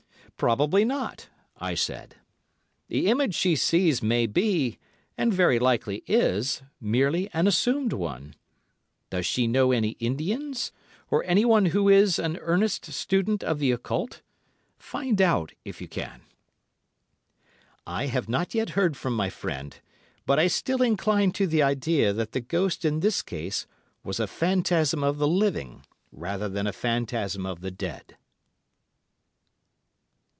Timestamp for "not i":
0.83-1.75